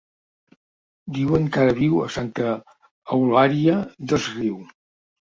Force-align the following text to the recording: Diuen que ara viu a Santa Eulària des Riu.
Diuen 1.17 1.43
que 1.57 1.59
ara 1.65 1.75
viu 1.79 1.99
a 2.03 2.07
Santa 2.15 2.53
Eulària 3.17 3.75
des 4.15 4.25
Riu. 4.39 4.57